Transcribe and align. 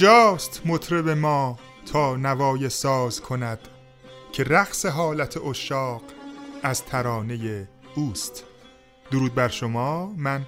کجاست 0.00 0.62
مطرب 0.64 1.08
ما 1.08 1.58
تا 1.92 2.16
نوای 2.16 2.68
ساز 2.68 3.20
کند 3.20 3.58
که 4.32 4.44
رقص 4.44 4.86
حالت 4.86 5.36
اشاق 5.36 6.02
از 6.62 6.84
ترانه 6.84 7.68
اوست. 7.94 8.44
درود 9.10 9.34
بر 9.34 9.48
شما. 9.48 10.06
من 10.06 10.46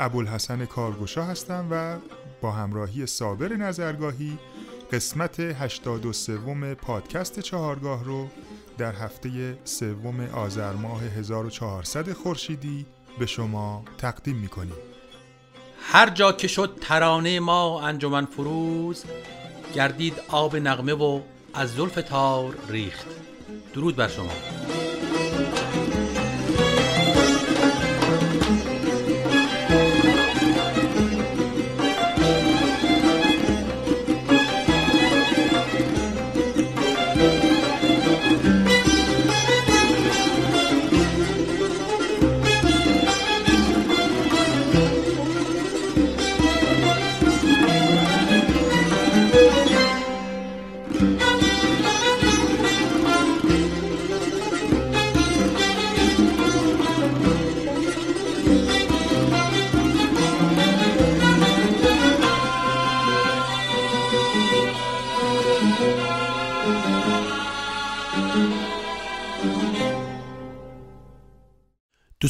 ابوالحسن 0.00 0.64
کارگوشا 0.64 1.24
هستم 1.24 1.68
و 1.70 1.96
با 2.40 2.52
همراهی 2.52 3.06
صابر 3.06 3.48
نظرگاهی 3.48 4.38
قسمت 4.92 5.40
83 5.40 6.74
پادکست 6.74 7.40
چهارگاه 7.40 8.04
رو 8.04 8.28
در 8.78 8.92
هفته 8.92 9.58
سوم 9.64 10.20
آذر 10.20 10.72
ماه 10.72 11.02
1400 11.02 12.12
خورشیدی 12.12 12.86
به 13.18 13.26
شما 13.26 13.84
تقدیم 13.98 14.36
می‌کنیم. 14.36 14.89
هر 15.82 16.10
جا 16.10 16.32
که 16.32 16.48
شد 16.48 16.78
ترانه 16.80 17.40
ما 17.40 17.80
انجمن 17.82 18.24
فروز 18.24 19.04
گردید 19.74 20.14
آب 20.28 20.56
نغمه 20.56 20.92
و 20.92 21.20
از 21.54 21.74
زلف 21.74 21.94
تار 21.94 22.54
ریخت. 22.68 23.06
درود 23.74 23.96
بر 23.96 24.08
شما. 24.08 24.30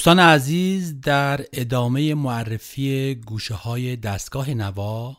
دوستان 0.01 0.19
عزیز 0.19 1.01
در 1.01 1.45
ادامه 1.53 2.15
معرفی 2.15 3.15
گوشه 3.15 3.55
های 3.55 3.97
دستگاه 3.97 4.51
نوا 4.51 5.17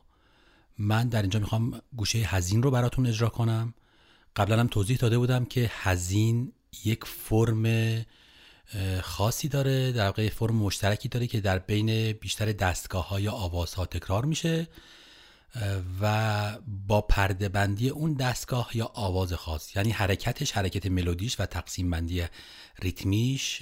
من 0.78 1.10
در 1.10 1.22
اینجا 1.22 1.40
می‌خوام 1.40 1.82
گوشه 1.96 2.18
هزین 2.18 2.64
رو 2.64 2.72
براتون 2.72 3.08
اجرا 3.08 3.30
کنم. 3.30 3.74
قبلا 4.36 4.60
هم 4.60 4.68
توضیح 4.68 4.98
داده 4.98 5.18
بودم 5.18 5.46
که 5.46 5.72
هزین 5.74 6.52
یک 6.84 7.06
فرم 7.06 7.66
خاصی 9.02 9.48
داره 9.48 9.92
در 9.92 10.06
واقع 10.06 10.30
فرم 10.30 10.56
مشترکی 10.56 11.10
داره 11.10 11.28
که 11.28 11.42
در 11.42 11.60
بین 11.60 12.12
بیشتر 12.12 12.52
دستگاه 12.52 13.10
های 13.10 13.28
آواز 13.28 13.74
ها 13.74 13.86
تکرار 13.86 14.26
میشه. 14.26 14.68
و 16.02 16.58
با 16.88 17.02
پرده 17.02 17.50
بندی 17.50 17.90
اون 17.90 18.14
دستگاه 18.14 18.70
یا 18.74 18.92
آواز 18.94 19.34
خاص. 19.34 19.76
یعنی 19.76 19.92
حرکتش 19.92 20.52
حرکت 20.52 20.86
ملودیش 20.86 21.40
و 21.40 21.46
تقسیم 21.46 21.90
بندی 21.90 22.24
ریتمیش 22.82 23.62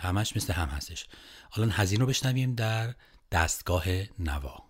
همش 0.00 0.36
مثل 0.36 0.52
هم 0.52 0.68
هستش. 0.68 1.06
حالا 1.50 1.68
هزین 1.72 2.00
رو 2.00 2.06
بشنویم 2.06 2.54
در 2.54 2.94
دستگاه 3.32 3.84
نوا. 4.18 4.69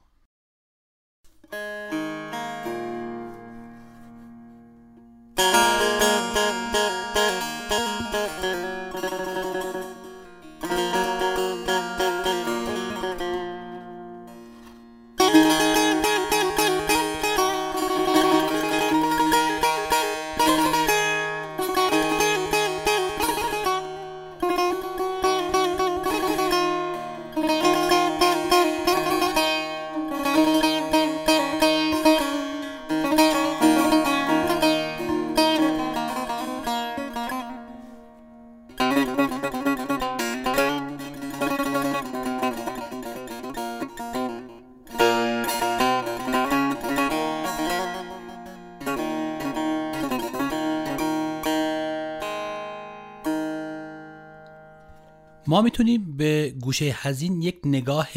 ما 55.50 55.62
می‌تونیم 55.62 56.16
به 56.16 56.54
گوشه 56.60 56.84
هزین 56.84 57.42
یک 57.42 57.60
نگاه 57.64 58.08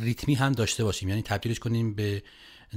ریتمی 0.00 0.34
هم 0.34 0.52
داشته 0.52 0.84
باشیم. 0.84 1.08
یعنی 1.08 1.22
تبدیلش 1.22 1.58
کنیم 1.58 1.94
به 1.94 2.22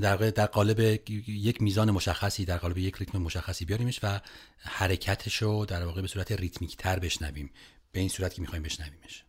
در, 0.02 0.16
در 0.18 0.46
قالب 0.46 0.80
یک 1.28 1.62
میزان 1.62 1.92
مشخصی 1.92 2.46
در 2.46 2.58
قالب 2.58 2.78
یک 2.78 2.96
ریتم 2.96 3.18
مشخصی 3.18 3.66
بیاریمش 3.66 4.00
و 4.04 4.20
حرکتش 4.58 5.36
رو 5.36 5.66
در 5.66 5.86
واقع 5.86 6.02
به 6.02 6.08
صورت 6.08 6.32
ریتمیک 6.32 6.78
تر 6.78 7.00
بشنویم. 7.00 7.50
به 7.92 8.00
این 8.00 8.10
صورت 8.10 8.34
که 8.34 8.42
می‌خوایم 8.42 8.64
بشنویمش. 8.64 9.24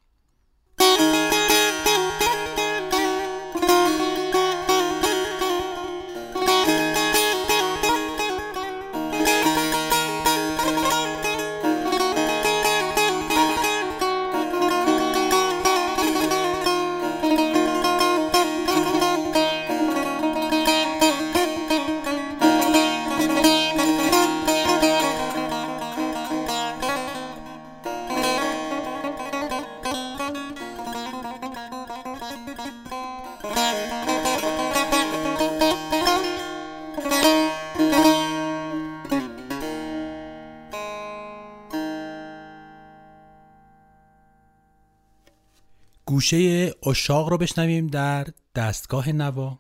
گوشه 46.25 46.73
اشاق 46.87 47.29
رو 47.29 47.39
بشنویم 47.39 47.87
در 47.87 48.27
دستگاه 48.55 49.13
نوا. 49.13 49.59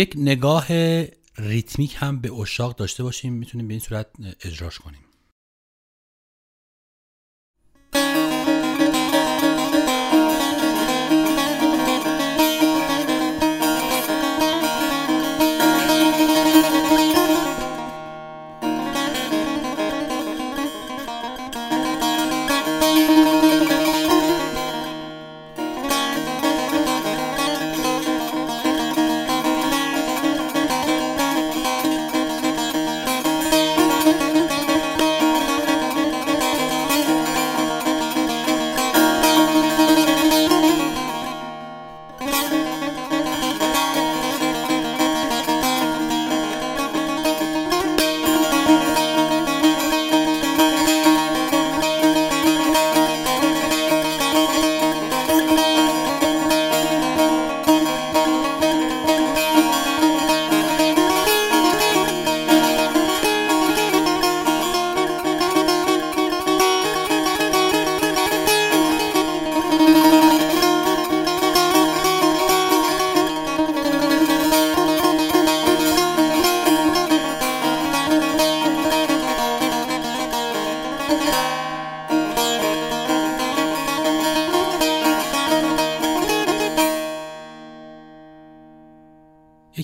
یک 0.00 0.12
نگاه 0.16 0.66
ریتمیک 1.38 1.96
هم 1.98 2.20
به 2.20 2.32
اشاق 2.32 2.76
داشته 2.76 3.02
باشیم 3.02 3.32
می‌تونیم 3.32 3.68
به 3.68 3.74
این 3.74 3.80
صورت 3.80 4.06
اجراش 4.44 4.78
کنیم. 4.78 5.00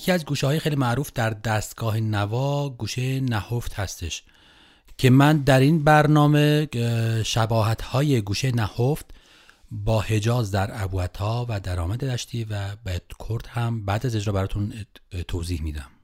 یکی 0.07 0.11
از 0.13 0.25
گوشه 0.25 0.47
های 0.47 0.59
خیلی 0.59 0.75
معروف 0.75 1.11
در 1.13 1.29
دستگاه 1.29 1.99
نوا 1.99 2.69
گوشه 2.69 3.19
نهفت 3.19 3.73
هستش 3.73 4.23
که 4.97 5.09
من 5.09 5.37
در 5.37 5.59
این 5.59 5.83
برنامه 5.83 6.67
شباهت 7.25 7.81
های 7.81 8.21
گوشه 8.21 8.51
نهفت 8.51 9.05
با 9.71 10.01
حجاز 10.01 10.51
در 10.51 10.83
ابوعطا 10.83 11.45
و 11.49 11.59
درآمد 11.59 12.05
دشتی 12.05 12.43
و 12.43 12.75
به 12.83 13.01
کرد 13.29 13.47
هم 13.47 13.85
بعد 13.85 14.05
از 14.05 14.15
اجرا 14.15 14.33
براتون 14.33 14.73
توضیح 15.27 15.61
میدم. 15.61 15.96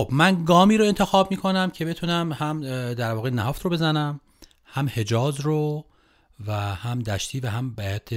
خب 0.00 0.08
من 0.12 0.44
گامی 0.44 0.76
رو 0.76 0.84
انتخاب 0.84 1.30
می‌کنم 1.30 1.70
که 1.70 1.84
بتونم 1.84 2.32
هم 2.32 2.60
در 2.94 3.12
واقع 3.12 3.30
نهافت 3.30 3.62
رو 3.62 3.70
بزنم 3.70 4.20
هم 4.64 4.90
حجاز 4.94 5.40
رو 5.40 5.84
و 6.46 6.52
هم 6.74 6.98
دشتی 6.98 7.40
و 7.40 7.48
هم 7.48 7.74
بیت 7.74 8.08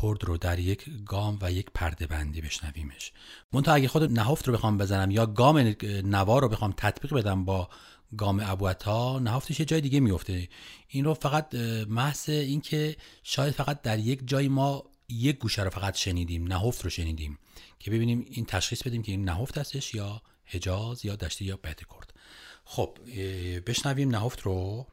کرد 0.00 0.24
رو 0.24 0.36
در 0.36 0.58
یک 0.58 0.84
گام 1.06 1.38
و 1.42 1.52
یک 1.52 1.66
پرده 1.74 2.06
بندی 2.06 2.40
بشنویمش. 2.40 3.12
منتها 3.52 3.74
اگه 3.74 3.88
خود 3.88 4.12
نهافت 4.12 4.48
رو 4.48 4.54
بخوام 4.54 4.78
بزنم 4.78 5.10
یا 5.10 5.26
گام 5.26 5.74
نوا 6.04 6.38
رو 6.38 6.48
بخوام 6.48 6.74
تطبیق 6.76 7.14
بدم 7.14 7.44
با 7.44 7.68
گام 8.16 8.42
ابوعطا 8.44 9.18
نهافتش 9.18 9.60
یه 9.60 9.66
جای 9.66 9.80
دیگه 9.80 10.00
میفته 10.00 10.48
این 10.88 11.04
رو 11.04 11.14
فقط 11.14 11.54
محض 11.88 12.28
اینکه 12.28 12.96
شاید 13.22 13.54
فقط 13.54 13.82
در 13.82 13.98
یک 13.98 14.20
جای 14.26 14.48
ما 14.48 14.84
یک 15.08 15.38
گوشه 15.38 15.62
رو 15.62 15.70
فقط 15.70 15.94
شنیدیم 15.94 16.52
نهفت 16.52 16.84
رو 16.84 16.90
شنیدیم 16.90 17.38
که 17.78 17.90
ببینیم 17.90 18.24
این 18.30 18.44
تشخیص 18.44 18.82
بدیم 18.82 19.02
که 19.02 19.12
این 19.12 19.24
نهفت 19.24 19.58
هستش 19.58 19.94
یا 19.94 20.22
حجاز 20.50 21.04
یا 21.04 21.16
دشتی 21.16 21.44
یا 21.44 21.56
کرد. 21.62 22.12
خب 22.64 22.98
بشنویم 23.66 24.10
نهفت 24.10 24.40
رو. 24.40 24.86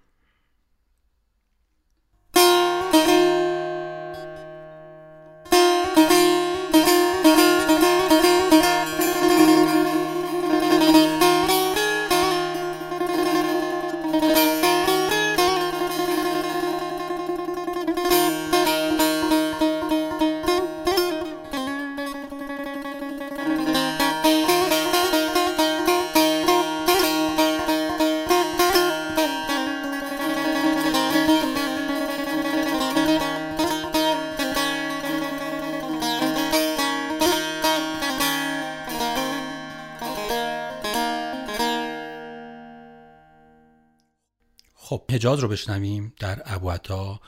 خب 44.90 45.02
حجاز 45.12 45.40
رو 45.40 45.48
بشنویم 45.48 46.14
در 46.20 46.42
ابوعطا. 46.46 47.20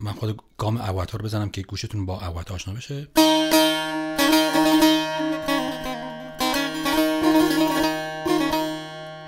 من 0.00 0.12
خود 0.12 0.40
گام 0.58 0.80
ابوعطا 0.82 1.18
رو 1.18 1.24
بزنم 1.24 1.50
که 1.50 1.62
گوشتون 1.62 2.06
با 2.06 2.20
ابوعطا 2.20 2.54
آشنا 2.54 2.74
بشه. 2.74 3.08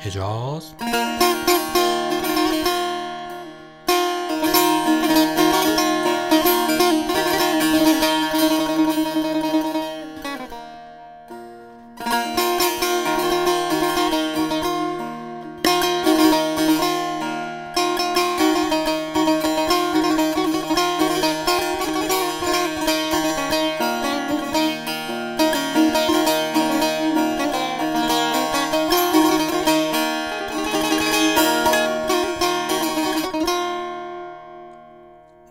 حجاز؟ 0.00 0.75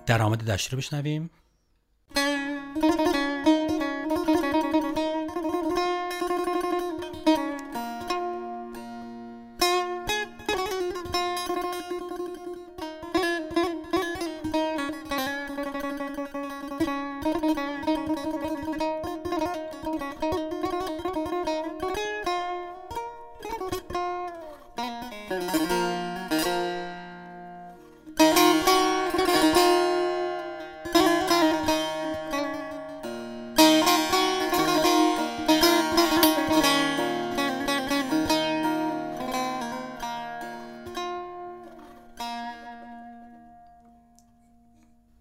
درآمد 0.05 0.51
دشتی 0.51 0.71
رو 0.71 0.77
بشنویم. 0.77 1.29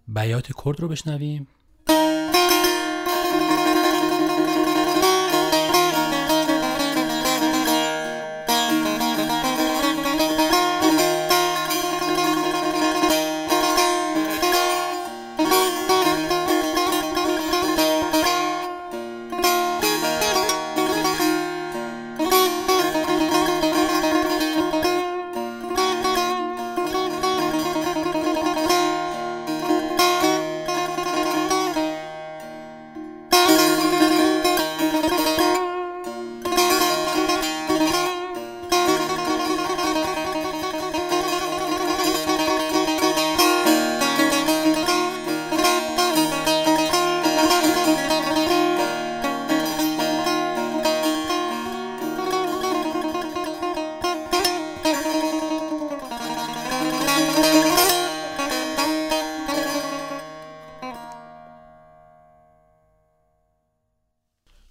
بیات 0.09 0.47
کرد 0.65 0.81
رو 0.81 0.89
بشنویم. 0.89 1.47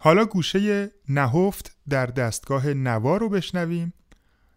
حالا 0.04 0.26
گوشه 0.26 0.92
نهفت 1.10 1.78
در 1.90 2.06
دستگاه 2.06 2.68
نوا 2.68 3.18
رو 3.18 3.30
بشنویم. 3.30 3.94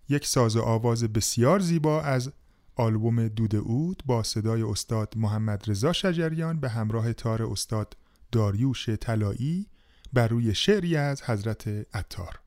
یک 0.09 0.27
ساز 0.27 0.57
آواز 0.57 1.05
بسیار 1.05 1.61
زیبا 1.61 2.03
از 2.03 2.33
آلبوم 2.77 3.29
دود 3.29 3.57
اود 3.57 4.03
با 4.07 4.23
صدای 4.23 4.63
استاد 4.63 5.15
محمد 5.17 5.71
رضا 5.71 5.93
شجریان 5.93 6.61
به 6.61 6.69
همراه 6.69 7.13
تار 7.13 7.43
استاد 7.43 7.97
داریوش 8.33 8.89
طلایی 8.89 9.67
بر 10.13 10.29
روی 10.29 10.55
شعری 10.55 10.97
از 10.97 11.23
حضرت 11.23 11.69
عطار. 11.95 12.41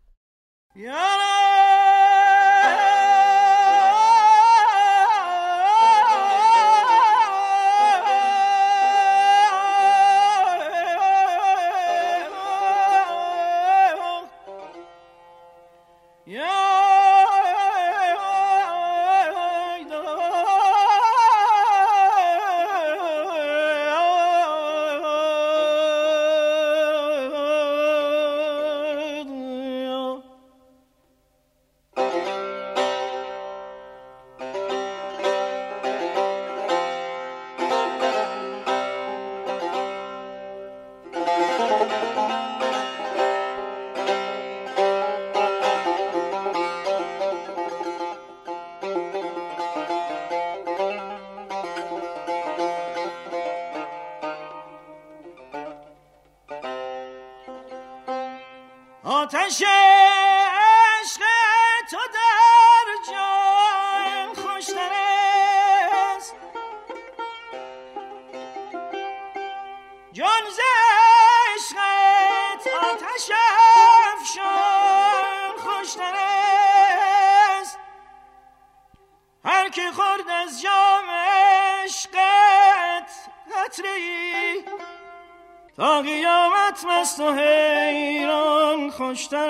Deutschland. 89.20 89.49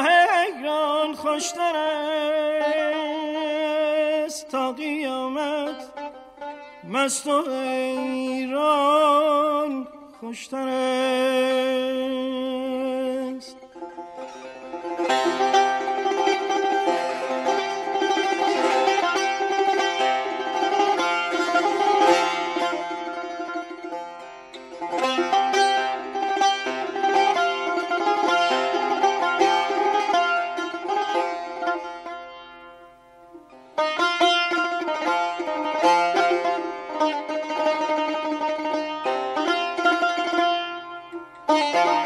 حیران 0.01 1.15
خوشتر 1.15 1.77
است 4.27 4.49
تا 4.49 4.73
قیامت 4.73 5.93
مست 6.85 7.27
و 7.27 7.51
حیران 7.51 8.69
خوشتر 10.21 10.69
است 10.69 12.68
تا 41.59 41.98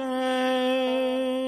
خوشتر 0.00 1.39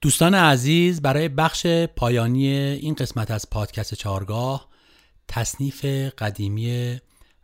دوستان 0.00 0.34
عزیز 0.34 1.02
برای 1.02 1.28
بخش 1.28 1.66
پایانی 1.96 2.48
این 2.48 2.94
قسمت 2.94 3.30
از 3.30 3.50
پادکست 3.50 3.94
چارگاه 3.94 4.68
تصنیف 5.28 5.84
قدیمی 6.18 6.98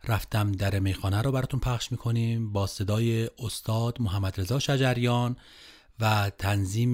رفتم 0.07 0.51
در 0.51 0.79
میخانه 0.79 1.21
رو 1.21 1.31
براتون 1.31 1.59
پخش 1.59 1.91
می‌کنیم 1.91 2.51
با 2.51 2.67
صدای 2.67 3.29
استاد 3.39 4.01
محمد 4.01 4.41
رضا 4.41 4.59
شجریان 4.59 5.35
و 5.99 6.31
تنظیم 6.37 6.93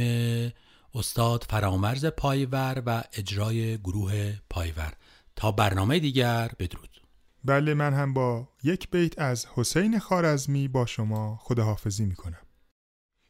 استاد 0.95 1.45
فرامرز 1.49 2.05
پایور 2.05 2.83
و 2.85 3.03
اجرای 3.13 3.77
گروه 3.77 4.33
پایور. 4.49 4.93
تا 5.35 5.51
برنامه 5.51 5.99
دیگر 5.99 6.51
بدرود. 6.59 7.01
بله 7.43 7.73
من 7.73 7.93
هم 7.93 8.13
با 8.13 8.49
یک 8.63 8.89
بیت 8.89 9.19
از 9.19 9.45
حسین 9.55 9.99
خارزمی 9.99 10.67
با 10.67 10.85
شما 10.85 11.39
خداحافظی 11.41 12.05
می‌کنم. 12.05 12.41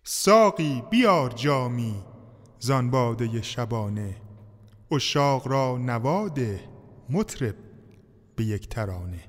ساقی 0.04 0.84
بیار 0.92 1.30
جامی 1.32 2.04
زانباده 2.60 3.42
شبانه. 3.42 4.16
اشاق 4.92 5.48
را 5.48 5.78
نواده 5.78 6.60
مطرب 7.10 7.56
به 8.36 8.44
یک 8.44 8.70
ترانه. 8.70 9.29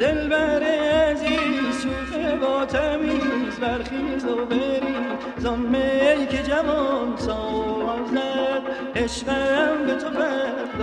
دلبر 0.00 0.62
عزیز 0.62 1.82
شوخ 1.82 2.18
با 2.40 2.64
تمیز 2.64 3.60
برخیز 3.60 4.24
و 4.24 4.46
بریز 4.46 5.40
ظلمه 5.40 6.16
ای 6.18 6.26
که 6.26 6.42
جوان 6.42 7.16
سازد 7.16 8.62
عشقم 8.96 9.86
به 9.86 9.94
تو 9.94 10.10
پردازد 10.10 10.80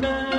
تو 0.00 0.33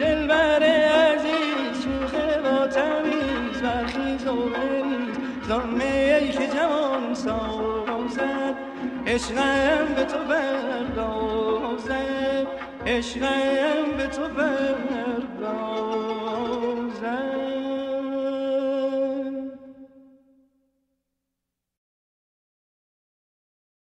دلبر 0.00 0.62
عزیز 0.62 1.84
شوخ 1.84 2.14
با 2.44 2.66
تمیز 2.66 3.62
برخیز 3.62 4.26
و 4.26 4.34
بریز. 4.34 5.16
ظلمه 5.48 6.18
ای 6.20 6.28
که 6.28 6.46
جوان 6.46 7.14
سازد 7.14 8.54
عشقم 9.06 9.94
به 9.96 10.04
تو 10.04 10.18
پردازد 10.18 10.71
عشقم 12.92 13.96
به 13.96 14.06
تو 14.06 14.28